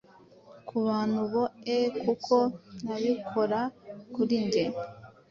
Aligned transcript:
Kubantu 0.67 1.19
boe 1.31 1.75
kuki 2.01 2.39
nabikora 2.85 3.59
Kuri 4.13 4.35
njye 4.45 4.63